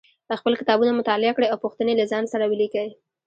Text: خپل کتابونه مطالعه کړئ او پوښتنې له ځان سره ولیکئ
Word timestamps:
خپل 0.39 0.53
کتابونه 0.59 0.91
مطالعه 0.99 1.35
کړئ 1.37 1.47
او 1.49 1.57
پوښتنې 1.63 1.93
له 1.97 2.05
ځان 2.11 2.23
سره 2.33 2.45
ولیکئ 2.51 2.89